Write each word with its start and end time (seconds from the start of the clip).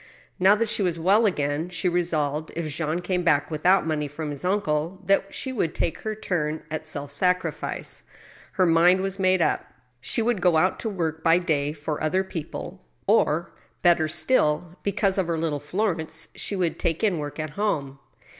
Now 0.39 0.55
that 0.55 0.67
she 0.67 0.81
was 0.81 0.97
well 0.97 1.27
again, 1.27 1.69
she 1.69 1.87
resolved, 1.87 2.51
if 2.55 2.65
Jean 2.67 3.01
came 3.01 3.21
back 3.23 3.49
THE 3.51 3.59
BUTCHER'S 3.59 3.61
SHOP. 3.61 3.81
71 3.83 3.83
without 3.83 3.87
money 3.87 4.07
from 4.07 4.31
his 4.31 4.43
uncle, 4.43 4.99
that 5.05 5.31
she 5.31 5.53
would 5.53 5.75
take 5.75 5.99
her 5.99 6.15
turn 6.15 6.63
at 6.71 6.87
self 6.87 7.11
sacrifice. 7.11 8.01
Her 8.53 8.65
mind 8.65 9.01
was 9.01 9.19
made 9.19 9.43
up. 9.43 9.63
She 9.99 10.23
would 10.23 10.41
go 10.41 10.57
out 10.57 10.79
to 10.79 10.89
work 10.89 11.23
by 11.23 11.37
the 11.37 11.45
day 11.45 11.73
for 11.73 12.01
other 12.01 12.23
people, 12.23 12.81
or, 13.05 13.51
better 13.83 14.07
still, 14.07 14.75
because 14.81 15.19
of 15.19 15.27
her 15.27 15.37
little 15.37 15.59
Flor 15.59 15.99
ence, 15.99 16.29
she 16.33 16.55
would 16.55 16.79
take 16.79 17.03
in 17.03 17.19
work 17.19 17.39
at 17.39 17.51
home. 17.51 17.99